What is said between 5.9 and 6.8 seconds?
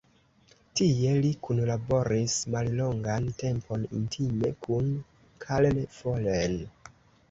Follen.